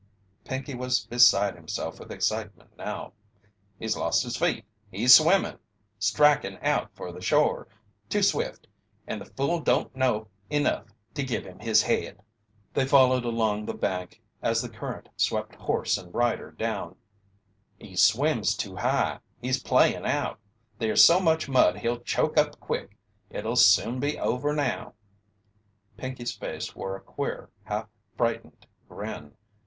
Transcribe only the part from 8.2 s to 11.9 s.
swift, and the fool don't know enough to give him his